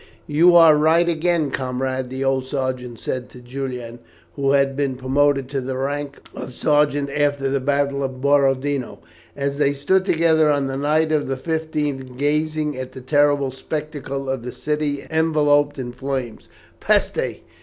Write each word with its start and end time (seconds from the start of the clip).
"You 0.25 0.55
are 0.55 0.75
right 0.77 1.07
again, 1.07 1.51
comrade," 1.51 2.09
the 2.09 2.23
old 2.23 2.47
sergeant 2.47 2.99
said 2.99 3.29
to 3.29 3.39
Julian, 3.39 3.99
who 4.35 4.53
had 4.53 4.75
been 4.75 4.95
promoted 4.95 5.47
to 5.49 5.61
the 5.61 5.77
rank 5.77 6.19
of 6.33 6.55
sergeant 6.55 7.11
after 7.11 7.49
the 7.49 7.59
battle 7.59 8.03
of 8.03 8.19
Borodino, 8.19 8.97
as 9.35 9.59
they 9.59 9.73
stood 9.73 10.03
together 10.03 10.49
on 10.49 10.65
the 10.65 10.75
night 10.75 11.11
of 11.11 11.27
the 11.27 11.35
15th 11.35 12.17
gazing 12.17 12.75
at 12.79 12.93
the 12.93 13.01
terrible 13.01 13.51
spectacle 13.51 14.27
of 14.27 14.41
the 14.41 14.51
city 14.51 15.05
enveloped 15.11 15.77
in 15.77 15.91
flames. 15.91 16.49
"_Peste! 16.81 17.41